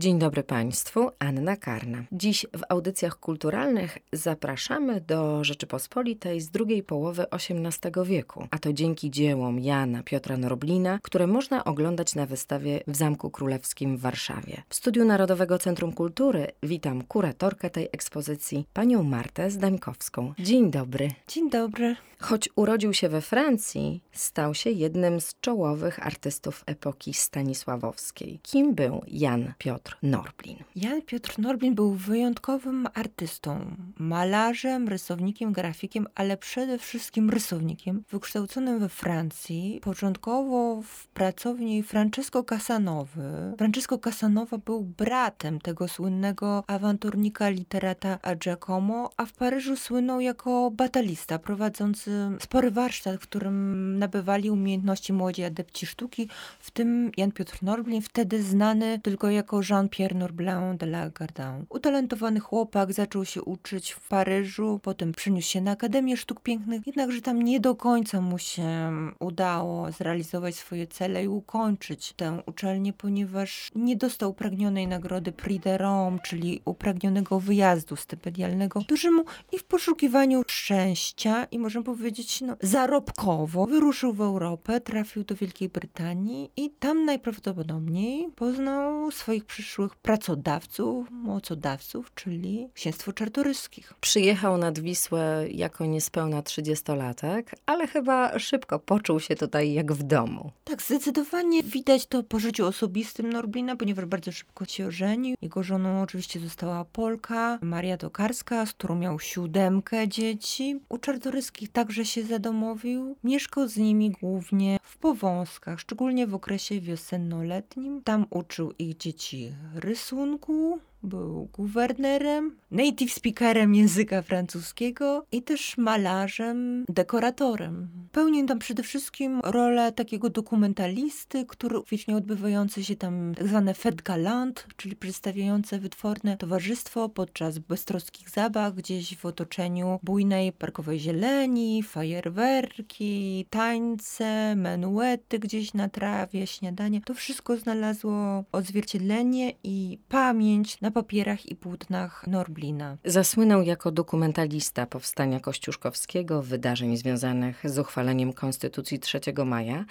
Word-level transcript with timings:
Dzień 0.00 0.18
dobry 0.18 0.42
Państwu, 0.42 1.10
Anna 1.18 1.56
Karna. 1.56 2.04
Dziś 2.12 2.46
w 2.52 2.62
audycjach 2.68 3.20
kulturalnych 3.20 3.98
zapraszamy 4.12 5.00
do 5.00 5.44
Rzeczypospolitej 5.44 6.40
z 6.40 6.50
drugiej 6.50 6.82
połowy 6.82 7.30
XVIII 7.30 8.04
wieku, 8.04 8.46
a 8.50 8.58
to 8.58 8.72
dzięki 8.72 9.10
dziełom 9.10 9.60
Jana 9.60 10.02
Piotra 10.02 10.36
Norblina, 10.36 10.98
które 11.02 11.26
można 11.26 11.64
oglądać 11.64 12.14
na 12.14 12.26
wystawie 12.26 12.80
w 12.86 12.96
Zamku 12.96 13.30
Królewskim 13.30 13.96
w 13.96 14.00
Warszawie. 14.00 14.62
W 14.68 14.74
Studiu 14.74 15.04
Narodowego 15.04 15.58
Centrum 15.58 15.92
Kultury 15.92 16.46
witam 16.62 17.04
kuratorkę 17.04 17.70
tej 17.70 17.88
ekspozycji, 17.92 18.66
panią 18.72 19.02
Martę 19.02 19.50
Zdańkowską. 19.50 20.34
Dzień 20.38 20.70
dobry. 20.70 21.08
Dzień 21.28 21.50
dobry. 21.50 21.96
Choć 22.18 22.48
urodził 22.56 22.94
się 22.94 23.08
we 23.08 23.20
Francji, 23.20 24.02
stał 24.12 24.54
się 24.54 24.70
jednym 24.70 25.20
z 25.20 25.40
czołowych 25.40 26.06
artystów 26.06 26.64
epoki 26.66 27.14
stanisławowskiej. 27.14 28.40
Kim 28.42 28.74
był 28.74 29.02
Jan 29.06 29.52
Piotr 29.58 29.85
Norblin? 30.02 30.56
Jan 30.76 31.02
Piotr 31.02 31.38
Norblin 31.38 31.74
był 31.74 31.94
wyjątkowym 31.94 32.88
artystą, 32.94 33.76
malarzem, 33.98 34.88
rysownikiem, 34.88 35.52
grafikiem, 35.52 36.06
ale 36.14 36.36
przede 36.36 36.78
wszystkim 36.78 37.30
rysownikiem, 37.30 38.02
wykształconym 38.10 38.78
we 38.78 38.88
Francji, 38.88 39.80
początkowo 39.82 40.82
w 40.82 41.06
pracowni 41.06 41.82
Francesco 41.82 42.44
Casanowy. 42.44 43.54
Francesco 43.58 43.98
Casanova 43.98 44.58
był 44.58 44.82
bratem 44.82 45.60
tego 45.60 45.88
słynnego 45.88 46.64
awanturnika 46.66 47.48
literata 47.48 48.18
Giacomo, 48.36 49.10
a 49.16 49.26
w 49.26 49.32
Paryżu 49.32 49.76
słynął 49.76 50.20
jako 50.20 50.70
batalista 50.70 51.38
prowadzący 51.38 52.30
spory 52.40 52.70
warsztat, 52.70 53.16
w 53.16 53.22
którym 53.22 53.98
nabywali 53.98 54.50
umiejętności 54.50 55.12
młodzi 55.12 55.44
adepci 55.44 55.86
sztuki, 55.86 56.28
w 56.60 56.70
tym 56.70 57.10
Jan 57.16 57.32
Piotr 57.32 57.58
Norblin, 57.62 58.02
wtedy 58.02 58.42
znany 58.42 59.00
tylko 59.02 59.30
jako 59.30 59.62
Jean-Pierre 59.76 60.14
Norblin 60.14 60.76
de 60.78 60.86
la 60.86 61.10
Gardin. 61.10 61.66
Utalentowany 61.68 62.40
chłopak 62.40 62.92
zaczął 62.92 63.24
się 63.24 63.42
uczyć 63.42 63.92
w 63.92 64.08
Paryżu, 64.08 64.80
potem 64.82 65.12
przeniósł 65.12 65.48
się 65.48 65.60
na 65.60 65.70
Akademię 65.70 66.16
Sztuk 66.16 66.40
Pięknych, 66.40 66.86
jednakże 66.86 67.20
tam 67.20 67.42
nie 67.42 67.60
do 67.60 67.74
końca 67.74 68.20
mu 68.20 68.38
się 68.38 68.90
udało 69.20 69.92
zrealizować 69.92 70.54
swoje 70.54 70.86
cele 70.86 71.24
i 71.24 71.28
ukończyć 71.28 72.12
tę 72.12 72.42
uczelnię, 72.46 72.92
ponieważ 72.92 73.70
nie 73.74 73.96
dostał 73.96 74.30
upragnionej 74.30 74.86
nagrody 74.86 75.32
Prix 75.32 75.64
de 75.64 75.78
Rome, 75.78 76.18
czyli 76.24 76.60
upragnionego 76.64 77.40
wyjazdu 77.40 77.96
stypendialnego, 77.96 78.80
któremu 78.80 79.24
i 79.52 79.58
w 79.58 79.64
poszukiwaniu 79.64 80.42
szczęścia 80.46 81.44
i 81.44 81.58
możemy 81.58 81.84
powiedzieć, 81.84 82.40
no, 82.40 82.56
zarobkowo 82.60 83.66
wyruszył 83.66 84.12
w 84.12 84.20
Europę, 84.20 84.80
trafił 84.80 85.24
do 85.24 85.34
Wielkiej 85.34 85.68
Brytanii 85.68 86.50
i 86.56 86.70
tam 86.70 87.04
najprawdopodobniej 87.04 88.28
poznał 88.36 89.10
swoich 89.10 89.44
przyszłych 89.44 89.65
pracodawców, 90.02 91.10
mocodawców, 91.10 92.14
czyli 92.14 92.68
księstwo 92.74 93.12
czartoryskich. 93.12 93.92
Przyjechał 94.00 94.58
nad 94.58 94.78
Wisłę 94.78 95.44
jako 95.50 95.86
niespełna 95.86 96.42
trzydziestolatek, 96.42 97.54
ale 97.66 97.86
chyba 97.86 98.38
szybko 98.38 98.78
poczuł 98.78 99.20
się 99.20 99.36
tutaj 99.36 99.72
jak 99.72 99.92
w 99.92 100.02
domu. 100.02 100.50
Tak, 100.64 100.82
zdecydowanie 100.82 101.62
widać 101.62 102.06
to 102.06 102.22
po 102.22 102.38
życiu 102.38 102.66
osobistym 102.66 103.32
Norblina, 103.32 103.76
ponieważ 103.76 104.04
bardzo 104.04 104.32
szybko 104.32 104.64
się 104.64 104.86
ożenił. 104.86 105.36
Jego 105.42 105.62
żoną 105.62 106.02
oczywiście 106.02 106.40
została 106.40 106.84
Polka, 106.84 107.58
Maria 107.62 107.96
Tokarska, 107.96 108.66
z 108.66 108.72
którą 108.72 108.94
miał 108.94 109.20
siódemkę 109.20 110.08
dzieci. 110.08 110.80
U 110.88 110.98
czartoryskich 110.98 111.72
także 111.72 112.04
się 112.04 112.22
zadomowił. 112.22 113.16
Mieszkał 113.24 113.68
z 113.68 113.76
nimi 113.76 114.10
głównie 114.10 114.78
w 114.82 114.96
Powązkach, 114.96 115.80
szczególnie 115.80 116.26
w 116.26 116.34
okresie 116.34 116.80
wiosenno-letnim. 116.80 118.02
Tam 118.04 118.26
uczył 118.30 118.72
ich 118.78 118.96
dzieci 118.96 119.52
рисунку. 119.74 120.80
Był 121.02 121.48
guwernerem, 121.52 122.56
native 122.70 123.12
speakerem 123.12 123.74
języka 123.74 124.22
francuskiego 124.22 125.26
i 125.32 125.42
też 125.42 125.78
malarzem, 125.78 126.84
dekoratorem. 126.88 127.88
Pełnił 128.12 128.46
tam 128.46 128.58
przede 128.58 128.82
wszystkim 128.82 129.40
rolę 129.44 129.92
takiego 129.92 130.30
dokumentalisty, 130.30 131.46
który 131.46 131.78
uwieczniał 131.78 132.18
odbywające 132.18 132.84
się 132.84 132.96
tam 132.96 133.34
tak 133.34 133.48
zwane 133.48 133.72
fête 133.72 134.02
galant, 134.02 134.66
czyli 134.76 134.96
przedstawiające 134.96 135.78
wytworne 135.78 136.36
towarzystwo 136.36 137.08
podczas 137.08 137.58
beztroskich 137.58 138.30
zabaw 138.30 138.74
gdzieś 138.74 139.16
w 139.16 139.26
otoczeniu 139.26 139.98
bujnej 140.02 140.52
parkowej 140.52 140.98
zieleni, 140.98 141.82
fajerwerki, 141.82 143.46
tańce, 143.50 144.56
menuety 144.56 145.38
gdzieś 145.38 145.74
na 145.74 145.88
trawie, 145.88 146.46
śniadanie. 146.46 147.00
To 147.00 147.14
wszystko 147.14 147.56
znalazło 147.56 148.44
odzwierciedlenie 148.52 149.52
i 149.64 149.98
pamięć 150.08 150.80
na 150.86 150.90
papierach 150.90 151.46
i 151.46 151.56
płótnach 151.56 152.26
Norblina. 152.26 152.96
Zasłynął 153.04 153.62
jako 153.62 153.90
dokumentalista 153.90 154.86
powstania 154.86 155.40
kościuszkowskiego, 155.40 156.42
wydarzeń 156.42 156.96
związanych 156.96 157.62
z 157.64 157.78
uchwaleniem 157.78 158.32
Konstytucji 158.32 158.98
3 158.98 159.20
maja, 159.46 159.84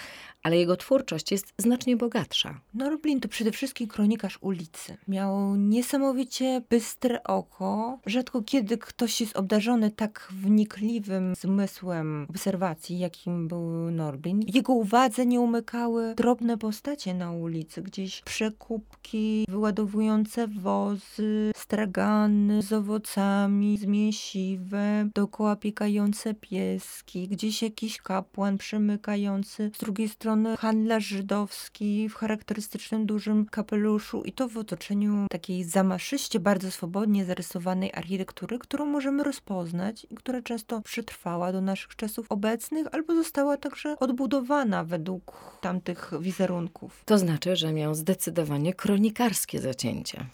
ale 0.44 0.58
jego 0.58 0.78
twórczość 0.78 1.32
jest 1.32 1.54
znacznie 1.58 1.98
bogatsza. 1.98 2.60
Norblin 2.74 3.20
to 3.20 3.28
przede 3.28 3.52
wszystkim 3.52 3.88
kronikarz 3.88 4.38
ulicy. 4.42 4.98
Miał 5.08 5.56
niesamowicie 5.56 6.62
bystre 6.70 7.24
oko. 7.24 8.00
Rzadko 8.06 8.42
kiedy 8.42 8.78
ktoś 8.78 9.22
jest 9.22 9.38
obdarzony 9.38 9.92
tak 9.92 10.28
wnikliwym 10.32 11.34
zmysłem 11.36 12.28
obserwacji, 12.30 13.00
jakim 13.00 13.48
był 13.48 13.92
Norblin. 13.92 14.42
Jego 14.54 14.74
uwadze 14.74 15.26
nie 15.26 15.40
umykały 15.40 16.16
drobne 16.16 16.58
postacie 16.58 17.14
na 17.14 17.32
ulicy, 17.32 17.82
gdzieś 17.82 18.22
przekupki 18.22 19.46
wyładowujące 19.50 20.48
wozy, 20.86 21.52
stragany 21.56 22.62
z 22.62 22.74
owocami, 22.74 23.78
z 23.78 23.86
mięsiwem, 23.86 25.12
dookoła 25.16 25.56
piekające 25.56 26.34
pieski, 26.34 27.28
gdzieś 27.28 27.62
jakiś 27.62 28.02
kapłan 28.02 28.58
przemykający 28.58 29.72
z 29.76 29.80
drugiej 29.80 30.10
strony 30.10 30.58
handlarz 30.58 31.06
żydowski 31.06 32.10
w 32.10 32.14
charakterystycznym 32.14 33.06
dużym 33.06 33.46
kapeluszu 33.46 34.22
i 34.24 34.32
to 34.32 34.48
w 34.48 34.58
otoczeniu 34.58 35.28
takiej 35.30 35.64
zamaszyście 35.64 36.40
bardzo 36.40 36.72
swobodnie 36.72 37.26
zarysowanej 37.26 37.94
architektury, 37.94 38.60
którą 38.60 38.86
możemy 38.86 39.24
rozpoznać 39.24 40.08
i 40.10 40.16
która 40.16 40.42
często 40.42 40.82
przetrwała 40.82 41.52
do 41.52 41.62
naszych 41.62 41.96
czasów 41.96 42.26
obecnych 42.30 42.88
albo 42.92 43.16
została 43.16 43.58
także 43.58 44.00
odbudowana 44.00 44.84
według 44.84 45.58
tamtych 45.62 46.12
wizerunków. 46.20 47.04
To 47.06 47.18
znaczy, 47.18 47.56
że 47.56 47.74
miał 47.74 47.96
zdecydowanie 47.96 48.74
kronikarskie 48.74 49.62
zacięcie. 49.62 50.26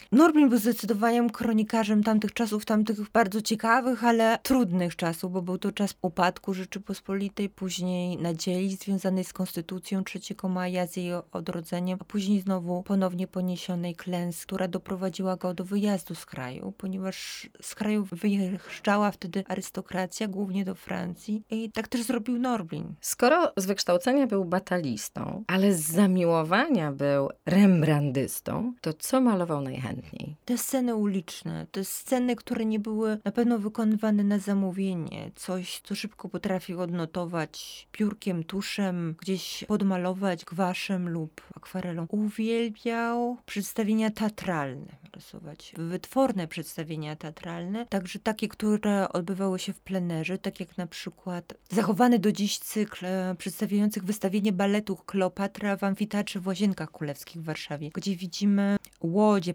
Norblin 0.42 0.50
był 0.50 0.72
zdecydowanie 0.72 1.30
kronikarzem 1.30 2.04
tamtych 2.04 2.34
czasów, 2.34 2.66
tamtych 2.66 3.12
bardzo 3.12 3.42
ciekawych, 3.42 4.04
ale 4.04 4.40
trudnych 4.44 4.96
czasów, 4.96 5.32
bo 5.32 5.42
był 5.42 5.58
to 5.58 5.72
czas 5.72 5.96
upadku 6.02 6.54
Rzeczypospolitej, 6.54 7.50
później 7.50 8.18
nadziei 8.18 8.76
związanej 8.76 9.24
z 9.24 9.34
konstytucją, 9.34 9.82
rewolucją 9.82 10.04
3 10.04 10.48
maja, 10.50 10.88
z 10.88 10.98
jej 10.98 11.12
odrodzeniem, 11.32 11.98
a 12.02 12.04
później 12.04 12.42
znowu 12.42 12.84
ponownie 12.84 13.28
poniesionej 13.28 13.96
klęski, 13.96 14.46
która 14.46 14.68
doprowadziła 14.68 15.36
go 15.36 15.54
do 15.54 15.64
wyjazdu 15.66 16.16
z 16.16 16.26
kraju, 16.26 16.74
ponieważ 16.78 17.50
z 17.62 17.76
kraju 17.76 18.08
wyjeżdżała 18.12 19.12
wtedy 19.12 19.44
arystokracja, 19.48 20.28
głównie 20.28 20.66
do 20.66 20.76
Francji 20.76 21.44
i 21.50 21.72
tak 21.72 21.88
też 21.88 22.04
zrobił 22.04 22.40
Norblin. 22.40 22.94
Skoro 23.02 23.54
z 23.58 23.66
wykształcenia 23.66 24.28
był 24.28 24.46
batalistą, 24.46 25.44
ale 25.48 25.74
z 25.74 25.82
zamiłowania 25.82 26.92
był 26.92 27.30
rembrandystą, 27.46 28.74
to 28.82 28.94
co 28.94 29.22
malował 29.22 29.62
najchętniej? 29.62 30.31
Te 30.46 30.58
sceny 30.58 30.96
uliczne, 30.96 31.68
te 31.72 31.86
sceny, 31.86 32.36
które 32.36 32.66
nie 32.66 32.80
były 32.80 33.18
na 33.26 33.32
pewno 33.32 33.60
wykonywane 33.60 34.24
na 34.24 34.40
zamówienie, 34.40 35.32
coś, 35.36 35.80
co 35.84 35.96
szybko 35.96 36.30
potrafił 36.30 36.82
odnotować 36.82 37.88
piórkiem, 37.92 38.44
tuszem, 38.44 39.16
gdzieś 39.20 39.64
pod 39.68 39.82
podmalować 39.82 40.46
gwaszem 40.46 41.10
lub 41.10 41.42
akwarelą. 41.56 42.08
Uwielbiał 42.10 43.38
przedstawienia 43.46 44.12
teatralne 44.12 45.02
rysować, 45.16 45.74
wytworne 45.78 46.48
przedstawienia 46.48 47.16
teatralne, 47.16 47.86
także 47.86 48.20
takie, 48.20 48.48
które 48.48 49.10
odbywały 49.10 49.60
się 49.60 49.74
w 49.74 49.80
plenerze, 49.80 50.38
tak 50.38 50.60
jak 50.60 50.78
na 50.78 50.88
przykład 50.88 51.54
zachowany 51.70 52.20
do 52.20 52.32
dziś 52.32 52.60
cykl 52.60 53.06
e, 53.06 53.36
przedstawiających 53.38 54.04
wystawienie 54.04 54.52
baletu 54.52 54.96
Kleopatra 54.96 55.78
w 55.78 55.84
amfiteatrze 55.84 56.40
w 56.40 56.48
Łazienkach 56.48 56.92
Królewskich 56.92 57.42
w 57.42 57.46
Warszawie, 57.46 57.90
gdzie 57.94 58.16
widzimy 58.16 58.78
łodzie 59.02 59.54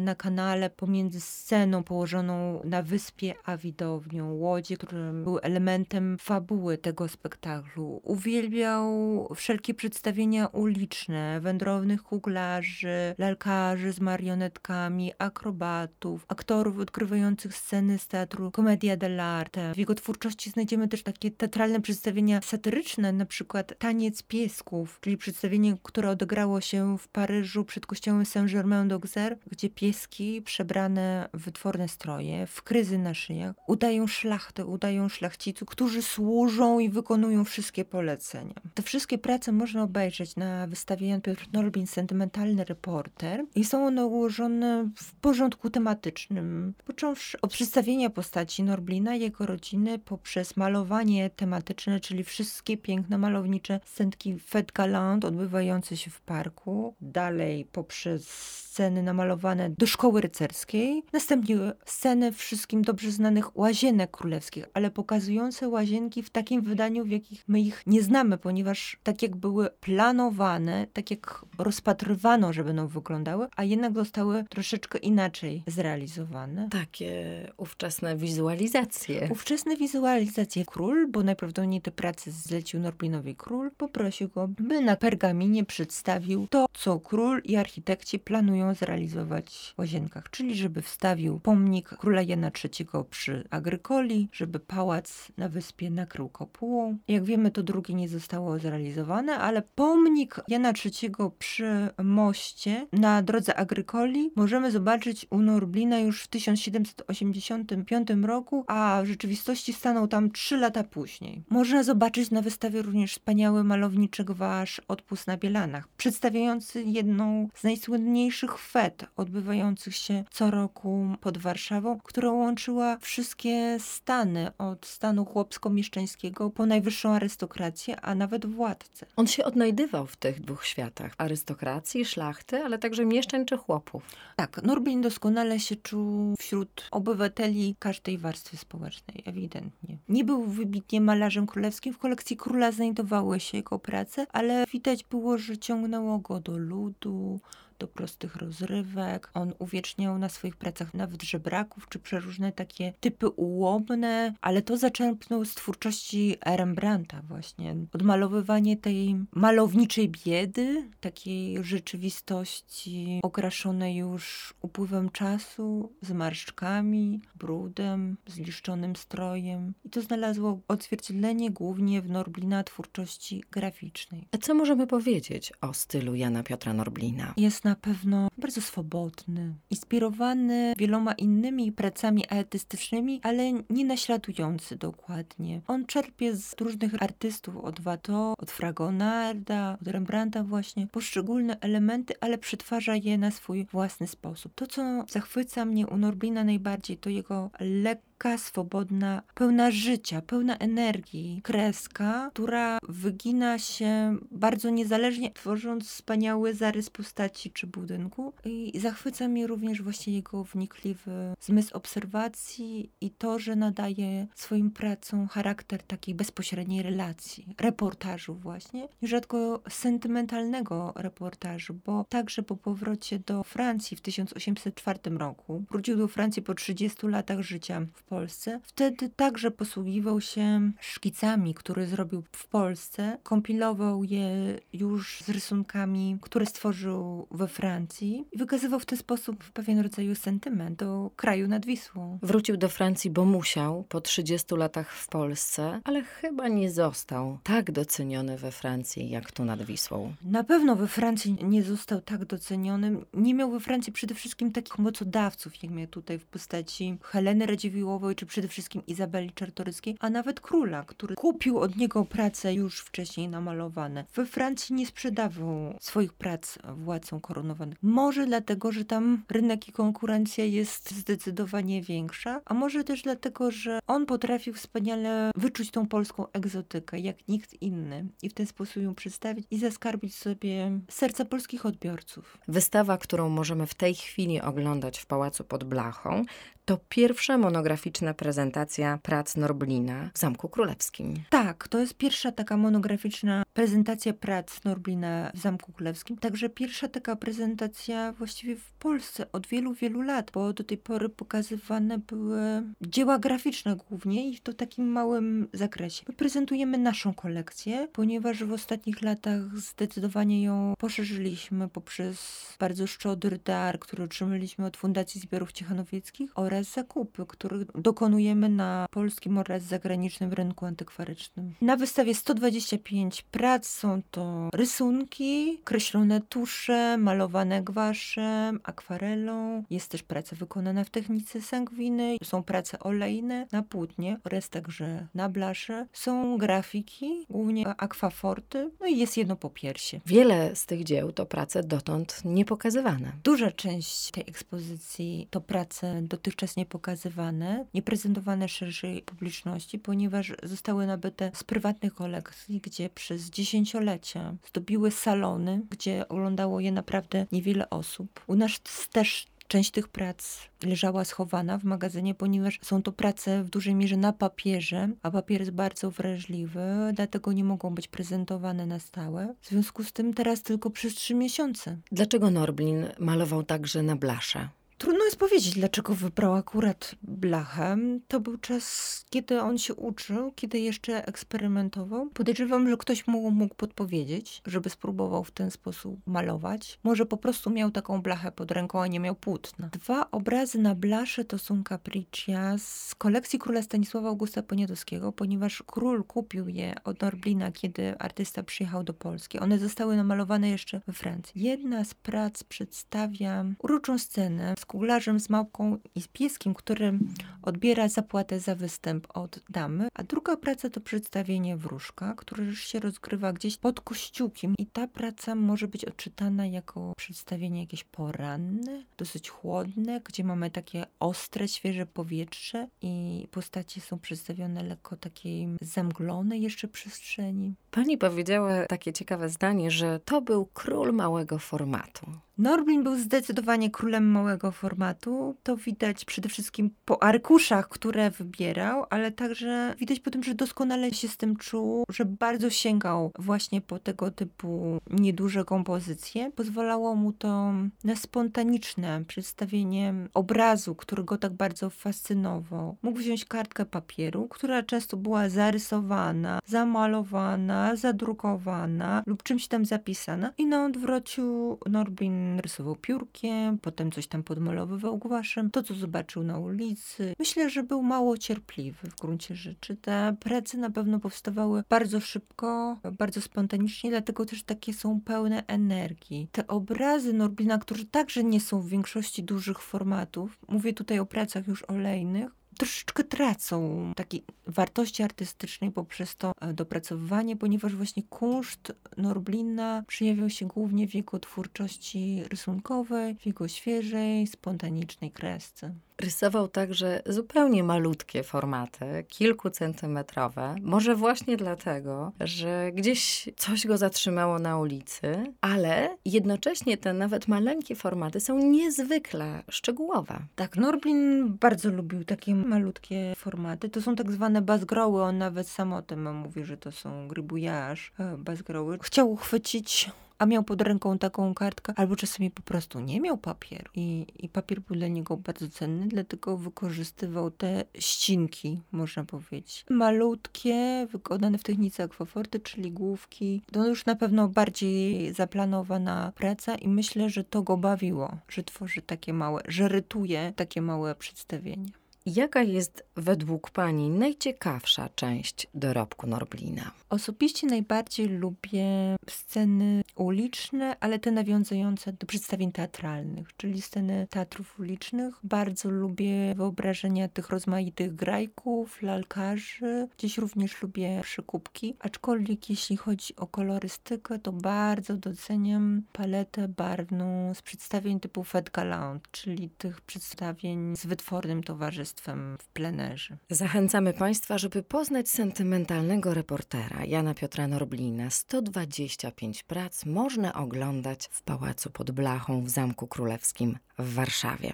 na 0.00 0.14
kanale 0.14 0.70
pomiędzy 0.70 1.20
sceną 1.20 1.84
położoną 1.84 2.60
na 2.64 2.82
wyspie 2.82 3.34
a 3.44 3.56
widownią. 3.56 4.32
Łodzie, 4.32 4.76
które 4.76 5.12
były 5.12 5.40
elementem 5.40 6.16
fabuły 6.18 6.78
tego 6.78 7.08
spektaklu. 7.08 8.00
Uwielbiał 8.04 8.88
wszelkie 9.34 9.74
przedstawienia 9.74 10.46
uliczne, 10.46 11.40
wędrownych 11.40 12.02
kuglarzy, 12.02 13.14
lalkarzy 13.18 13.92
z 13.92 14.00
marionetkami, 14.00 15.12
akrobatów, 15.18 16.24
aktorów 16.28 16.78
odgrywających 16.78 17.56
sceny 17.56 17.98
z 17.98 18.08
teatru 18.08 18.50
Commedia 18.50 18.96
dell'arte. 18.96 19.74
W 19.74 19.78
jego 19.78 19.94
twórczości 19.94 20.50
znajdziemy 20.50 20.88
też 20.88 21.02
takie 21.02 21.30
teatralne 21.30 21.80
przedstawienia 21.80 22.40
satyryczne, 22.40 23.12
na 23.12 23.26
przykład 23.26 23.78
Taniec 23.78 24.22
Piesków, 24.22 24.98
czyli 25.00 25.16
przedstawienie, 25.16 25.76
które 25.82 26.10
odegrało 26.10 26.60
się 26.60 26.98
w 26.98 27.08
Paryżu 27.08 27.64
przed 27.64 27.86
kościołem 27.86 28.22
Saint-Germain-d'Auxerre, 28.22 29.36
gdzie 29.52 29.70
pieski 29.70 30.42
przebrane 30.42 31.28
w 31.34 31.52
wytworne 31.52 31.88
stroje, 31.88 32.46
w 32.46 32.62
kryzy 32.62 32.98
na 32.98 33.14
szyjach, 33.14 33.56
udają 33.66 34.06
szlachtę, 34.06 34.66
udają 34.66 35.08
szlachciców, 35.08 35.68
którzy 35.68 36.02
służą 36.02 36.78
i 36.78 36.88
wykonują 36.88 37.44
wszystkie 37.44 37.84
polecenia. 37.84 38.54
Te 38.74 38.82
wszystkie 38.82 39.18
prace 39.18 39.52
można 39.52 39.82
obejrzeć 39.82 40.36
na 40.36 40.66
wystawie 40.66 41.08
Jan 41.08 41.20
Piotr 41.20 41.46
Norbin 41.52 41.86
Sentymentalny 41.86 42.64
Reporter 42.64 43.44
i 43.54 43.64
są 43.64 43.86
one 43.86 44.06
ułożone 44.06 44.90
w 44.96 45.14
porządku 45.14 45.70
tematycznym, 45.70 46.74
począwszy 46.86 47.40
od 47.40 47.52
przedstawienia 47.52 48.10
postaci 48.10 48.62
Norblina, 48.62 49.14
jego 49.14 49.46
rodziny, 49.46 49.98
poprzez 49.98 50.56
malowanie 50.56 51.30
tematyczne, 51.30 52.00
czyli 52.00 52.24
wszystkie 52.24 52.76
piękne 52.76 53.18
malownicze 53.18 53.80
scenki 53.84 54.36
fête 54.36 55.26
odbywające 55.26 55.96
się 55.96 56.10
w 56.10 56.20
parku, 56.20 56.94
dalej 57.00 57.64
poprzez 57.72 58.28
sceny 58.72 59.02
namalowane 59.02 59.41
do 59.78 59.86
szkoły 59.86 60.20
rycerskiej, 60.20 61.02
następnie 61.12 61.56
sceny 61.84 62.32
wszystkim 62.32 62.82
dobrze 62.82 63.10
znanych 63.10 63.56
łazienek 63.56 64.10
królewskich, 64.10 64.64
ale 64.74 64.90
pokazujące 64.90 65.68
łazienki 65.68 66.22
w 66.22 66.30
takim 66.30 66.62
wydaniu, 66.62 67.04
w 67.04 67.10
jakich 67.10 67.44
my 67.48 67.60
ich 67.60 67.82
nie 67.86 68.02
znamy, 68.02 68.38
ponieważ 68.38 68.96
tak 69.02 69.22
jak 69.22 69.36
były 69.36 69.70
planowane, 69.80 70.86
tak 70.92 71.10
jak 71.10 71.44
rozpatrywano, 71.58 72.52
że 72.52 72.64
będą 72.64 72.86
wyglądały, 72.86 73.46
a 73.56 73.64
jednak 73.64 73.94
zostały 73.94 74.44
troszeczkę 74.44 74.98
inaczej 74.98 75.62
zrealizowane. 75.66 76.68
Takie 76.70 77.52
ówczesne 77.56 78.16
wizualizacje. 78.16 79.28
Ówczesne 79.30 79.76
wizualizacje. 79.76 80.64
Król, 80.64 81.08
bo 81.10 81.22
najprawdopodobniej 81.22 81.80
te 81.80 81.90
prace 81.90 82.30
zlecił 82.30 82.80
Norbinowi 82.80 83.36
król, 83.36 83.70
poprosił 83.76 84.28
go, 84.28 84.48
by 84.48 84.80
na 84.80 84.96
pergaminie 84.96 85.64
przedstawił 85.64 86.46
to, 86.50 86.66
co 86.72 87.00
król 87.00 87.40
i 87.44 87.56
architekci 87.56 88.18
planują 88.18 88.74
zrealizować 88.74 89.31
w 89.40 89.78
łazienkach, 89.78 90.30
czyli 90.30 90.54
żeby 90.54 90.82
wstawił 90.82 91.40
pomnik 91.40 91.88
króla 91.88 92.22
Jana 92.22 92.50
III 92.64 92.88
przy 93.10 93.44
Agrykoli, 93.50 94.28
żeby 94.32 94.60
pałac 94.60 95.32
na 95.36 95.48
wyspie 95.48 95.90
nakrył 95.90 96.28
kopułą. 96.28 96.98
Jak 97.08 97.24
wiemy, 97.24 97.50
to 97.50 97.62
drugie 97.62 97.94
nie 97.94 98.08
zostało 98.08 98.58
zrealizowane, 98.58 99.38
ale 99.38 99.62
pomnik 99.74 100.40
Jana 100.48 100.72
III 100.84 101.10
przy 101.38 101.88
moście 102.04 102.86
na 102.92 103.22
drodze 103.22 103.56
Agrykoli 103.56 104.30
możemy 104.36 104.70
zobaczyć 104.70 105.26
u 105.30 105.38
Norblina 105.38 105.98
już 105.98 106.22
w 106.22 106.28
1785 106.28 108.08
roku, 108.22 108.64
a 108.66 109.00
w 109.04 109.06
rzeczywistości 109.06 109.72
stanął 109.72 110.08
tam 110.08 110.30
trzy 110.30 110.56
lata 110.56 110.84
później. 110.84 111.42
Można 111.50 111.82
zobaczyć 111.82 112.30
na 112.30 112.42
wystawie 112.42 112.82
również 112.82 113.12
wspaniały 113.12 113.64
malowniczy 113.64 114.24
gwasz 114.24 114.80
Odpust 114.88 115.26
na 115.26 115.36
Bielanach, 115.36 115.88
przedstawiający 115.96 116.82
jedną 116.82 117.48
z 117.54 117.64
najsłynniejszych 117.64 118.58
fet 118.58 119.04
odbywających 119.16 119.96
się 119.96 120.24
co 120.30 120.50
roku 120.50 121.06
pod 121.20 121.38
Warszawą, 121.38 122.00
która 122.00 122.30
łączyła 122.30 122.96
wszystkie 123.00 123.76
stany, 123.80 124.50
od 124.58 124.86
stanu 124.86 125.24
chłopsko-mieszczańskiego 125.24 126.50
po 126.50 126.66
najwyższą 126.66 127.10
arystokrację, 127.10 128.00
a 128.00 128.14
nawet 128.14 128.46
władcę. 128.46 129.06
On 129.16 129.26
się 129.26 129.44
odnajdywał 129.44 130.06
w 130.06 130.16
tych 130.16 130.40
dwóch 130.40 130.66
światach. 130.66 131.14
Arystokracji, 131.18 132.04
szlachty, 132.04 132.64
ale 132.64 132.78
także 132.78 133.04
mieszczań 133.04 133.44
czy 133.44 133.56
chłopów. 133.56 134.02
Tak, 134.36 134.62
Norbin 134.62 135.00
doskonale 135.00 135.60
się 135.60 135.76
czuł 135.76 136.34
wśród 136.38 136.88
obywateli 136.90 137.76
każdej 137.78 138.18
warstwy 138.18 138.56
społecznej, 138.56 139.22
ewidentnie. 139.26 139.98
Nie 140.08 140.24
był 140.24 140.44
wybitnie 140.44 141.00
malarzem 141.00 141.46
królewskim, 141.46 141.94
w 141.94 141.98
kolekcji 141.98 142.36
króla 142.36 142.72
znajdowały 142.72 143.40
się 143.40 143.56
jego 143.58 143.78
prace, 143.78 144.26
ale 144.32 144.64
widać 144.72 145.04
było, 145.04 145.38
że 145.38 145.58
ciągnęło 145.58 146.18
go 146.18 146.40
do 146.40 146.58
ludu, 146.58 147.40
do 147.82 147.88
prostych 147.88 148.36
rozrywek. 148.36 149.30
On 149.34 149.52
uwieczniał 149.58 150.18
na 150.18 150.28
swoich 150.28 150.56
pracach 150.56 150.94
nawet 150.94 151.22
żebraków, 151.22 151.88
czy 151.88 151.98
przeróżne 151.98 152.52
takie 152.52 152.92
typy 153.00 153.28
ułomne, 153.28 154.34
ale 154.40 154.62
to 154.62 154.76
zaczerpnął 154.76 155.44
z 155.44 155.54
twórczości 155.54 156.36
Rembrandta 156.46 157.22
właśnie. 157.22 157.76
Odmalowywanie 157.92 158.76
tej 158.76 159.16
malowniczej 159.32 160.08
biedy, 160.08 160.90
takiej 161.00 161.64
rzeczywistości 161.64 163.20
okraszonej 163.22 163.96
już 163.96 164.54
upływem 164.60 165.10
czasu, 165.10 165.92
zmarszczkami, 166.02 167.20
brudem, 167.34 168.16
zliszczonym 168.26 168.96
strojem. 168.96 169.74
I 169.84 169.90
to 169.90 170.02
znalazło 170.02 170.60
odzwierciedlenie 170.68 171.50
głównie 171.50 172.02
w 172.02 172.10
Norblina 172.10 172.64
twórczości 172.64 173.44
graficznej. 173.50 174.28
A 174.32 174.38
co 174.38 174.54
możemy 174.54 174.86
powiedzieć 174.86 175.52
o 175.60 175.74
stylu 175.74 176.14
Jana 176.14 176.42
Piotra 176.42 176.72
Norblina? 176.74 177.34
Jest 177.36 177.64
na 177.64 177.71
pewno 177.76 178.28
bardzo 178.38 178.60
swobodny, 178.60 179.54
inspirowany 179.70 180.74
wieloma 180.78 181.12
innymi 181.12 181.72
pracami 181.72 182.28
artystycznymi, 182.28 183.20
ale 183.22 183.52
nie 183.52 183.84
naśladujący 183.84 184.76
dokładnie. 184.76 185.60
On 185.66 185.86
czerpie 185.86 186.36
z 186.36 186.54
różnych 186.60 187.02
artystów, 187.02 187.56
od 187.56 187.80
Watteau, 187.80 188.34
od 188.38 188.50
Fragonarda, 188.50 189.78
od 189.82 189.88
Rembrandta 189.88 190.44
właśnie, 190.44 190.86
poszczególne 190.86 191.56
elementy, 191.60 192.14
ale 192.20 192.38
przetwarza 192.38 192.96
je 192.96 193.18
na 193.18 193.30
swój 193.30 193.64
własny 193.64 194.06
sposób. 194.06 194.52
To, 194.54 194.66
co 194.66 195.04
zachwyca 195.08 195.64
mnie 195.64 195.86
u 195.86 195.96
Norbina 195.96 196.44
najbardziej, 196.44 196.96
to 196.96 197.10
jego 197.10 197.50
lekko 197.60 198.11
lekka, 198.24 198.38
swobodna, 198.38 199.22
pełna 199.34 199.70
życia, 199.70 200.22
pełna 200.22 200.56
energii 200.56 201.40
kreska, 201.42 202.30
która 202.34 202.78
wygina 202.88 203.58
się 203.58 204.16
bardzo 204.30 204.70
niezależnie, 204.70 205.30
tworząc 205.30 205.88
wspaniały 205.88 206.54
zarys 206.54 206.90
postaci 206.90 207.50
czy 207.50 207.66
budynku. 207.66 208.32
I 208.44 208.80
zachwyca 208.80 209.28
mnie 209.28 209.46
również 209.46 209.82
właśnie 209.82 210.14
jego 210.14 210.44
wnikliwy 210.44 211.34
zmysł 211.40 211.76
obserwacji 211.76 212.90
i 213.00 213.10
to, 213.10 213.38
że 213.38 213.56
nadaje 213.56 214.26
swoim 214.34 214.70
pracom 214.70 215.28
charakter 215.28 215.82
takiej 215.82 216.14
bezpośredniej 216.14 216.82
relacji, 216.82 217.54
reportażu 217.60 218.34
właśnie, 218.34 218.88
rzadko 219.02 219.62
sentymentalnego 219.68 220.92
reportażu, 220.96 221.74
bo 221.86 222.04
także 222.08 222.42
po 222.42 222.56
powrocie 222.56 223.18
do 223.18 223.44
Francji 223.44 223.96
w 223.96 224.00
1804 224.00 224.98
roku, 225.10 225.64
wrócił 225.70 225.96
do 225.96 226.08
Francji 226.08 226.42
po 226.42 226.54
30 226.54 227.06
latach 227.06 227.40
życia 227.40 227.86
w 227.94 228.11
Polsce. 228.12 228.60
Wtedy 228.62 229.08
także 229.08 229.50
posługiwał 229.50 230.20
się 230.20 230.72
szkicami, 230.80 231.54
które 231.54 231.86
zrobił 231.86 232.22
w 232.32 232.46
Polsce. 232.46 233.18
Kompilował 233.22 234.04
je 234.04 234.58
już 234.72 235.20
z 235.20 235.28
rysunkami, 235.28 236.18
które 236.20 236.46
stworzył 236.46 237.26
we 237.30 237.48
Francji 237.48 238.24
i 238.32 238.38
wykazywał 238.38 238.80
w 238.80 238.86
ten 238.86 238.98
sposób 238.98 239.44
pewien 239.44 239.78
rodzaj 239.80 240.16
sentyment 240.16 240.78
do 240.78 241.10
kraju 241.16 241.48
nad 241.48 241.66
Wisłą. 241.66 242.18
Wrócił 242.22 242.56
do 242.56 242.68
Francji, 242.68 243.10
bo 243.10 243.24
musiał 243.24 243.84
po 243.88 244.00
30 244.00 244.54
latach 244.56 244.92
w 244.92 245.08
Polsce, 245.08 245.80
ale 245.84 246.02
chyba 246.02 246.48
nie 246.48 246.70
został 246.70 247.38
tak 247.42 247.70
doceniony 247.70 248.38
we 248.38 248.52
Francji 248.52 249.10
jak 249.10 249.32
tu 249.32 249.44
nad 249.44 249.62
Wisłą. 249.62 250.14
Na 250.24 250.44
pewno 250.44 250.76
we 250.76 250.88
Francji 250.88 251.36
nie 251.42 251.62
został 251.62 252.00
tak 252.00 252.24
doceniony. 252.24 252.96
Nie 253.14 253.34
miał 253.34 253.50
we 253.50 253.60
Francji 253.60 253.92
przede 253.92 254.14
wszystkim 254.14 254.52
takich 254.52 254.78
mocodawców, 254.78 255.62
jak 255.62 255.72
miał 255.72 255.86
tutaj 255.86 256.18
w 256.18 256.26
postaci 256.26 256.98
Heleny 257.02 257.46
Radziwiłłowej, 257.46 258.01
czy 258.16 258.26
przede 258.26 258.48
wszystkim 258.48 258.86
Izabeli 258.86 259.32
Czartoryskiej, 259.32 259.96
a 260.00 260.10
nawet 260.10 260.40
króla, 260.40 260.84
który 260.84 261.14
kupił 261.14 261.58
od 261.58 261.76
niego 261.76 262.04
prace 262.04 262.54
już 262.54 262.80
wcześniej 262.80 263.28
namalowane. 263.28 264.04
We 264.14 264.26
Francji 264.26 264.74
nie 264.74 264.86
sprzedawał 264.86 265.76
swoich 265.80 266.12
prac 266.12 266.58
władcom 266.76 267.20
koronowanych. 267.20 267.78
Może 267.82 268.26
dlatego, 268.26 268.72
że 268.72 268.84
tam 268.84 269.22
rynek 269.30 269.68
i 269.68 269.72
konkurencja 269.72 270.44
jest 270.44 270.90
zdecydowanie 270.90 271.82
większa, 271.82 272.40
a 272.44 272.54
może 272.54 272.84
też 272.84 273.02
dlatego, 273.02 273.50
że 273.50 273.78
on 273.86 274.06
potrafił 274.06 274.54
wspaniale 274.54 275.30
wyczuć 275.36 275.70
tą 275.70 275.86
polską 275.86 276.32
egzotykę, 276.32 276.98
jak 276.98 277.28
nikt 277.28 277.62
inny 277.62 278.06
i 278.22 278.28
w 278.28 278.34
ten 278.34 278.46
sposób 278.46 278.82
ją 278.82 278.94
przedstawić 278.94 279.46
i 279.50 279.58
zaskarbić 279.58 280.14
sobie 280.14 280.80
serca 280.88 281.24
polskich 281.24 281.66
odbiorców. 281.66 282.38
Wystawa, 282.48 282.98
którą 282.98 283.28
możemy 283.28 283.66
w 283.66 283.74
tej 283.74 283.94
chwili 283.94 284.40
oglądać 284.40 284.98
w 284.98 285.06
Pałacu 285.06 285.44
pod 285.44 285.64
Blachą, 285.64 286.24
to 286.64 286.78
pierwsza 286.88 287.38
monograficzna 287.38 288.14
prezentacja 288.14 288.98
prac 289.02 289.36
Norblina 289.36 290.10
w 290.14 290.18
Zamku 290.18 290.48
Królewskim. 290.48 291.14
Tak, 291.30 291.68
to 291.68 291.78
jest 291.78 291.94
pierwsza 291.94 292.32
taka 292.32 292.56
monograficzna 292.56 293.42
prezentacja 293.52 294.12
prac 294.12 294.64
Norblina 294.64 295.30
w 295.34 295.38
Zamku 295.38 295.72
Królewskim. 295.72 296.16
Także 296.16 296.48
pierwsza 296.48 296.88
taka 296.88 297.16
prezentacja 297.16 298.12
właściwie 298.12 298.56
w 298.56 298.72
Polsce 298.72 299.32
od 299.32 299.46
wielu, 299.46 299.74
wielu 299.74 300.02
lat, 300.02 300.30
bo 300.34 300.52
do 300.52 300.64
tej 300.64 300.78
pory 300.78 301.08
pokazywane 301.08 301.98
były 301.98 302.62
dzieła 302.80 303.18
graficzne 303.18 303.76
głównie 303.76 304.30
i 304.30 304.38
to 304.38 304.52
w 304.52 304.54
takim 304.54 304.86
małym 304.86 305.48
zakresie. 305.52 306.04
My 306.08 306.14
prezentujemy 306.14 306.78
naszą 306.78 307.14
kolekcję, 307.14 307.88
ponieważ 307.92 308.44
w 308.44 308.52
ostatnich 308.52 309.02
latach 309.02 309.58
zdecydowanie 309.58 310.42
ją 310.42 310.74
poszerzyliśmy 310.78 311.68
poprzez 311.68 312.48
bardzo 312.60 312.86
szczodry 312.86 313.38
dar, 313.44 313.78
który 313.78 314.04
otrzymaliśmy 314.04 314.66
od 314.66 314.76
Fundacji 314.76 315.20
Zbiorów 315.20 315.52
Ciechanowieckich 315.52 316.30
oraz 316.34 316.72
zakupy, 316.72 317.26
których 317.28 317.66
dokonujemy 317.82 318.48
na 318.48 318.86
polskim 318.90 319.38
oraz 319.38 319.62
zagranicznym 319.62 320.32
rynku 320.32 320.66
antykwarycznym. 320.66 321.54
Na 321.60 321.76
wystawie 321.76 322.14
125 322.14 323.22
prac 323.42 323.66
są 323.66 324.02
to 324.10 324.48
rysunki, 324.54 325.60
kreślone 325.64 326.20
tusze, 326.20 326.96
malowane 326.96 327.62
gwaszem, 327.62 328.60
akwarelą. 328.62 329.64
Jest 329.70 329.90
też 329.90 330.02
praca 330.02 330.36
wykonana 330.36 330.84
w 330.84 330.90
technice 330.90 331.40
sangwiny, 331.40 332.16
są 332.24 332.42
prace 332.42 332.78
olejne 332.78 333.46
na 333.52 333.62
płótnie 333.62 334.18
oraz 334.24 334.48
także 334.48 335.06
na 335.14 335.28
blasze. 335.28 335.86
Są 335.92 336.38
grafiki, 336.38 337.26
głównie 337.30 337.68
akwaforty, 337.68 338.70
no 338.80 338.86
i 338.86 338.98
jest 338.98 339.16
jedno 339.16 339.36
popiersie. 339.36 340.00
Wiele 340.06 340.56
z 340.56 340.66
tych 340.66 340.84
dzieł 340.84 341.12
to 341.12 341.26
prace 341.26 341.62
dotąd 341.62 342.20
niepokazywane. 342.24 343.12
Duża 343.24 343.50
część 343.50 344.10
tej 344.10 344.24
ekspozycji 344.28 345.28
to 345.30 345.40
prace 345.40 346.02
dotychczas 346.02 346.56
niepokazywane, 346.56 347.66
nieprezentowane 347.74 348.48
szerszej 348.48 349.02
publiczności, 349.02 349.78
ponieważ 349.78 350.32
zostały 350.42 350.86
nabyte 350.86 351.30
z 351.34 351.44
prywatnych 351.44 351.94
kolekcji, 351.94 352.60
gdzie 352.60 352.90
przez 352.90 353.31
dziesięciolecia 353.32 354.34
zdobiły 354.48 354.90
salony, 354.90 355.60
gdzie 355.70 356.08
oglądało 356.08 356.60
je 356.60 356.72
naprawdę 356.72 357.26
niewiele 357.32 357.70
osób. 357.70 358.24
U 358.26 358.34
nas 358.34 358.60
też 358.92 359.26
Część 359.52 359.70
tych 359.70 359.88
prac 359.88 360.38
leżała 360.62 361.04
schowana 361.04 361.58
w 361.58 361.64
magazynie, 361.64 362.14
ponieważ 362.14 362.58
są 362.62 362.82
to 362.82 362.92
prace 362.92 363.44
w 363.44 363.50
dużej 363.50 363.74
mierze 363.74 363.96
na 363.96 364.12
papierze, 364.12 364.88
a 365.02 365.10
papier 365.10 365.40
jest 365.40 365.52
bardzo 365.52 365.90
wrażliwy, 365.90 366.60
dlatego 366.94 367.32
nie 367.32 367.44
mogą 367.44 367.74
być 367.74 367.88
prezentowane 367.88 368.66
na 368.66 368.78
stałe. 368.78 369.34
W 369.40 369.48
związku 369.48 369.84
z 369.84 369.92
tym 369.92 370.14
teraz 370.14 370.42
tylko 370.42 370.70
przez 370.70 370.94
trzy 370.94 371.14
miesiące. 371.14 371.76
Dlaczego 371.92 372.30
Norblin 372.30 372.86
malował 372.98 373.42
także 373.42 373.82
na 373.82 373.96
blasze? 373.96 374.48
Trudno 374.82 375.04
jest 375.04 375.16
powiedzieć, 375.16 375.54
dlaczego 375.54 375.94
wybrał 375.94 376.34
akurat 376.34 376.94
blachę. 377.02 377.76
To 378.08 378.20
był 378.20 378.38
czas, 378.38 379.04
kiedy 379.10 379.40
on 379.40 379.58
się 379.58 379.74
uczył, 379.74 380.32
kiedy 380.32 380.58
jeszcze 380.58 381.06
eksperymentował. 381.06 382.10
Podejrzewam, 382.10 382.68
że 382.68 382.76
ktoś 382.76 383.06
mu 383.06 383.30
mógł 383.30 383.54
podpowiedzieć, 383.54 384.42
żeby 384.46 384.70
spróbował 384.70 385.24
w 385.24 385.30
ten 385.30 385.50
sposób 385.50 386.00
malować. 386.06 386.78
Może 386.82 387.06
po 387.06 387.16
prostu 387.16 387.50
miał 387.50 387.70
taką 387.70 388.02
blachę 388.02 388.32
pod 388.32 388.50
ręką, 388.50 388.82
a 388.82 388.86
nie 388.86 389.00
miał 389.00 389.14
płótna. 389.14 389.68
Dwa 389.72 390.10
obrazy 390.10 390.58
na 390.58 390.74
blasze 390.74 391.24
to 391.24 391.38
są 391.38 391.64
capriccia 391.64 392.58
z 392.58 392.94
kolekcji 392.94 393.38
króla 393.38 393.62
Stanisława 393.62 394.08
Augusta 394.08 394.42
Poniatowskiego, 394.42 395.12
ponieważ 395.12 395.62
król 395.66 396.04
kupił 396.04 396.48
je 396.48 396.74
od 396.84 397.02
Norblina, 397.02 397.52
kiedy 397.52 397.98
artysta 397.98 398.42
przyjechał 398.42 398.84
do 398.84 398.94
Polski. 398.94 399.38
One 399.38 399.58
zostały 399.58 399.96
namalowane 399.96 400.48
jeszcze 400.48 400.80
we 400.86 400.92
Francji. 400.92 401.42
Jedna 401.42 401.84
z 401.84 401.94
prac 401.94 402.44
przedstawia 402.44 403.44
uroczą 403.58 403.98
scenę 403.98 404.54
z 404.58 404.71
kuglarzem, 404.72 405.20
z 405.20 405.28
małpką 405.28 405.78
i 405.94 406.00
z 406.00 406.08
pieskiem, 406.08 406.54
który 406.54 406.98
odbiera 407.42 407.88
zapłatę 407.88 408.40
za 408.40 408.54
występ 408.54 409.06
od 409.14 409.40
damy, 409.50 409.88
a 409.94 410.02
druga 410.02 410.36
praca 410.36 410.70
to 410.70 410.80
przedstawienie 410.80 411.56
wróżka, 411.56 412.14
które 412.16 412.44
już 412.44 412.64
się 412.64 412.80
rozgrywa 412.80 413.32
gdzieś 413.32 413.56
pod 413.56 413.80
kościółkiem 413.80 414.54
i 414.58 414.66
ta 414.66 414.86
praca 414.86 415.34
może 415.34 415.68
być 415.68 415.84
odczytana 415.84 416.46
jako 416.46 416.92
przedstawienie 416.96 417.60
jakieś 417.60 417.84
poranne, 417.84 418.84
dosyć 418.98 419.28
chłodne, 419.28 420.00
gdzie 420.04 420.24
mamy 420.24 420.50
takie 420.50 420.84
ostre, 421.00 421.48
świeże 421.48 421.86
powietrze 421.86 422.68
i 422.82 423.26
postacie 423.30 423.80
są 423.80 423.98
przedstawione 423.98 424.62
lekko 424.62 424.96
takiej 424.96 425.48
zamglonej 425.62 426.42
jeszcze 426.42 426.68
przestrzeni. 426.68 427.54
Pani 427.74 427.98
powiedziała 427.98 428.66
takie 428.66 428.92
ciekawe 428.92 429.28
zdanie, 429.28 429.70
że 429.70 430.00
to 430.04 430.20
był 430.20 430.46
król 430.54 430.92
małego 430.92 431.38
formatu. 431.38 432.06
Norblin 432.38 432.82
był 432.82 432.96
zdecydowanie 432.96 433.70
królem 433.70 434.10
małego 434.10 434.52
formatu. 434.52 435.36
To 435.42 435.56
widać 435.56 436.04
przede 436.04 436.28
wszystkim 436.28 436.70
po 436.84 437.02
arkuszach, 437.02 437.68
które 437.68 438.10
wybierał, 438.10 438.84
ale 438.90 439.10
także 439.10 439.74
widać 439.78 440.00
po 440.00 440.10
tym, 440.10 440.22
że 440.22 440.34
doskonale 440.34 440.90
się 440.90 441.08
z 441.08 441.16
tym 441.16 441.36
czuł, 441.36 441.84
że 441.88 442.04
bardzo 442.04 442.50
sięgał 442.50 443.12
właśnie 443.18 443.60
po 443.60 443.78
tego 443.78 444.10
typu 444.10 444.80
nieduże 444.90 445.44
kompozycje. 445.44 446.30
Pozwalało 446.30 446.94
mu 446.94 447.12
to 447.12 447.52
na 447.84 447.96
spontaniczne 447.96 449.04
przedstawienie 449.04 449.94
obrazu, 450.14 450.74
który 450.74 451.04
go 451.04 451.18
tak 451.18 451.32
bardzo 451.32 451.70
fascynował. 451.70 452.76
Mógł 452.82 452.98
wziąć 452.98 453.24
kartkę 453.24 453.66
papieru, 453.66 454.28
która 454.28 454.62
często 454.62 454.96
była 454.96 455.28
zarysowana, 455.28 456.40
zamalowana, 456.46 457.61
zadrukowana 457.76 459.02
lub 459.06 459.22
czymś 459.22 459.48
tam 459.48 459.64
zapisana 459.64 460.32
i 460.38 460.46
na 460.46 460.64
odwrociu 460.64 461.58
Norblin 461.70 462.40
rysował 462.40 462.76
piórkiem, 462.76 463.58
potem 463.58 463.92
coś 463.92 464.06
tam 464.06 464.22
podmalowywał 464.22 464.98
głaszem, 464.98 465.50
to 465.50 465.62
co 465.62 465.74
zobaczył 465.74 466.22
na 466.22 466.38
ulicy. 466.38 467.14
Myślę, 467.18 467.50
że 467.50 467.62
był 467.62 467.82
mało 467.82 468.18
cierpliwy 468.18 468.90
w 468.90 469.00
gruncie 469.00 469.36
rzeczy. 469.36 469.76
Te 469.76 470.16
prace 470.20 470.58
na 470.58 470.70
pewno 470.70 471.00
powstawały 471.00 471.64
bardzo 471.68 472.00
szybko, 472.00 472.78
bardzo 472.98 473.20
spontanicznie, 473.20 473.90
dlatego 473.90 474.26
też 474.26 474.42
takie 474.42 474.72
są 474.72 475.00
pełne 475.00 475.46
energii. 475.46 476.28
Te 476.32 476.46
obrazy 476.46 477.12
Norblina, 477.12 477.58
które 477.58 477.84
także 477.84 478.24
nie 478.24 478.40
są 478.40 478.60
w 478.60 478.68
większości 478.68 479.22
dużych 479.22 479.58
formatów, 479.58 480.38
mówię 480.48 480.72
tutaj 480.72 480.98
o 480.98 481.06
pracach 481.06 481.46
już 481.46 481.62
olejnych, 481.62 482.41
troszeczkę 482.62 483.04
tracą 483.04 483.92
takiej 483.96 484.24
wartości 484.46 485.02
artystycznej 485.02 485.70
poprzez 485.70 486.16
to 486.16 486.32
e, 486.40 486.52
dopracowywanie, 486.52 487.36
ponieważ 487.36 487.74
właśnie 487.74 488.02
kunszt 488.02 488.72
Norblina 488.96 489.84
przejawiał 489.86 490.30
się 490.30 490.46
głównie 490.46 490.88
w 490.88 490.94
jego 490.94 491.18
twórczości 491.18 492.22
rysunkowej, 492.30 493.14
w 493.14 493.26
jego 493.26 493.48
świeżej, 493.48 494.26
spontanicznej 494.26 495.10
kresce. 495.10 495.74
Rysował 496.02 496.48
także 496.48 497.02
zupełnie 497.06 497.64
malutkie 497.64 498.22
formaty, 498.22 499.04
kilkucentymetrowe. 499.08 500.54
Może 500.62 500.96
właśnie 500.96 501.36
dlatego, 501.36 502.12
że 502.20 502.70
gdzieś 502.74 503.28
coś 503.36 503.66
go 503.66 503.78
zatrzymało 503.78 504.38
na 504.38 504.58
ulicy, 504.58 505.32
ale 505.40 505.96
jednocześnie 506.04 506.76
te 506.76 506.92
nawet 506.92 507.28
maleńkie 507.28 507.74
formaty 507.74 508.20
są 508.20 508.38
niezwykle 508.38 509.42
szczegółowe. 509.50 510.18
Tak, 510.34 510.56
Norblin 510.56 511.32
bardzo 511.40 511.70
lubił 511.70 512.04
takie 512.04 512.34
malutkie 512.34 513.14
formaty. 513.16 513.68
To 513.68 513.82
są 513.82 513.96
tak 513.96 514.12
zwane 514.12 514.42
bazgroły. 514.42 515.02
On 515.02 515.18
nawet 515.18 515.48
sam 515.48 515.72
o 515.72 515.82
tym 515.82 516.14
mówi, 516.14 516.44
że 516.44 516.56
to 516.56 516.72
są 516.72 517.08
grybouillage, 517.08 517.80
e, 517.98 518.16
bazgroły. 518.16 518.78
Chciał 518.82 519.12
uchwycić 519.12 519.90
a 520.22 520.26
miał 520.26 520.44
pod 520.44 520.62
ręką 520.62 520.98
taką 520.98 521.34
kartkę, 521.34 521.72
albo 521.76 521.96
czasami 521.96 522.30
po 522.30 522.42
prostu 522.42 522.80
nie 522.80 523.00
miał 523.00 523.18
papieru 523.18 523.70
i, 523.74 524.06
i 524.18 524.28
papier 524.28 524.60
był 524.60 524.76
dla 524.76 524.88
niego 524.88 525.16
bardzo 525.16 525.48
cenny, 525.48 525.86
dlatego 525.88 526.36
wykorzystywał 526.36 527.30
te 527.30 527.64
ścinki, 527.78 528.60
można 528.72 529.04
powiedzieć. 529.04 529.64
Malutkie, 529.70 530.86
wykonane 530.92 531.38
w 531.38 531.42
technice 531.42 531.82
akwaforty, 531.82 532.40
czyli 532.40 532.72
główki. 532.72 533.42
To 533.52 533.68
już 533.68 533.86
na 533.86 533.94
pewno 533.94 534.28
bardziej 534.28 535.12
zaplanowana 535.14 536.12
praca 536.16 536.54
i 536.54 536.68
myślę, 536.68 537.10
że 537.10 537.24
to 537.24 537.42
go 537.42 537.56
bawiło, 537.56 538.16
że 538.28 538.42
tworzy 538.42 538.82
takie 538.82 539.12
małe, 539.12 539.42
że 539.48 539.68
rytuje 539.68 540.32
takie 540.36 540.62
małe 540.62 540.94
przedstawienie. 540.94 541.81
Jaka 542.06 542.42
jest 542.42 542.84
według 542.96 543.50
Pani 543.50 543.90
najciekawsza 543.90 544.88
część 544.88 545.46
dorobku 545.54 546.06
Norblina? 546.06 546.70
Osobiście 546.90 547.46
najbardziej 547.46 548.08
lubię 548.08 548.96
sceny 549.10 549.82
uliczne, 549.94 550.76
ale 550.80 550.98
te 550.98 551.10
nawiązujące 551.10 551.92
do 551.92 552.06
przedstawień 552.06 552.52
teatralnych, 552.52 553.36
czyli 553.36 553.62
sceny 553.62 554.06
teatrów 554.10 554.60
ulicznych. 554.60 555.14
Bardzo 555.24 555.70
lubię 555.70 556.34
wyobrażenia 556.34 557.08
tych 557.08 557.30
rozmaitych 557.30 557.94
grajków, 557.94 558.82
lalkarzy. 558.82 559.88
Gdzieś 559.98 560.18
również 560.18 560.62
lubię 560.62 561.00
przykupki, 561.02 561.74
aczkolwiek 561.80 562.50
jeśli 562.50 562.76
chodzi 562.76 563.16
o 563.16 563.26
kolorystykę, 563.26 564.18
to 564.18 564.32
bardzo 564.32 564.96
doceniam 564.96 565.82
paletę 565.92 566.48
barwną 566.48 567.34
z 567.34 567.42
przedstawień 567.42 568.00
typu 568.00 568.22
Fête 568.22 568.50
Galant, 568.50 569.02
czyli 569.10 569.50
tych 569.50 569.80
przedstawień 569.80 570.76
z 570.76 570.86
wytwornym 570.86 571.42
towarzystwem 571.42 571.91
w 572.38 572.46
plenerze. 572.52 573.16
Zachęcamy 573.30 573.92
Państwa, 573.92 574.38
żeby 574.38 574.62
poznać 574.62 575.08
sentymentalnego 575.08 576.14
reportera 576.14 576.84
Jana 576.84 577.14
Piotra 577.14 577.48
Norblina. 577.48 578.10
125 578.10 579.42
prac 579.42 579.86
można 579.86 580.34
oglądać 580.34 581.08
w 581.12 581.22
Pałacu 581.22 581.70
pod 581.70 581.90
Blachą 581.90 582.44
w 582.44 582.50
Zamku 582.50 582.86
Królewskim 582.86 583.58
w 583.78 583.94
Warszawie. 583.94 584.52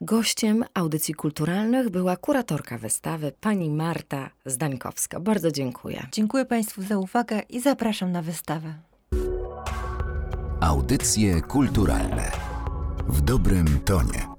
Gościem 0.00 0.64
audycji 0.74 1.14
kulturalnych 1.14 1.90
była 1.90 2.16
kuratorka 2.16 2.78
wystawy 2.78 3.32
pani 3.40 3.70
Marta 3.70 4.30
Zdańkowska. 4.46 5.20
Bardzo 5.20 5.50
dziękuję. 5.50 6.06
Dziękuję 6.12 6.44
Państwu 6.44 6.82
za 6.82 6.98
uwagę 6.98 7.40
i 7.48 7.60
zapraszam 7.60 8.12
na 8.12 8.22
wystawę. 8.22 8.74
Audycje 10.60 11.40
kulturalne 11.40 12.32
w 13.08 13.20
dobrym 13.20 13.80
tonie. 13.80 14.33